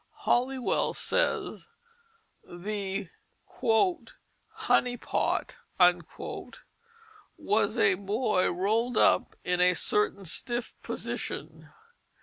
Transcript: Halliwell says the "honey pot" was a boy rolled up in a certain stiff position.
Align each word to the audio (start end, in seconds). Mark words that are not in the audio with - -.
Halliwell 0.25 0.95
says 0.95 1.67
the 2.43 3.09
"honey 4.55 4.97
pot" 4.97 5.53
was 7.37 7.77
a 7.77 7.93
boy 7.93 8.49
rolled 8.51 8.97
up 8.97 9.35
in 9.43 9.61
a 9.61 9.75
certain 9.75 10.25
stiff 10.25 10.73
position. 10.81 11.69